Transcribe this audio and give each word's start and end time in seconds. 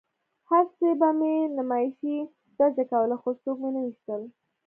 هسې 0.49 0.89
به 0.99 1.09
مې 1.19 1.35
نمایشي 1.57 2.17
ډزې 2.57 2.83
کولې 2.91 3.15
خو 3.21 3.29
څوک 3.41 3.57
مې 3.61 3.69
نه 3.75 3.81
ویشتل 3.85 4.21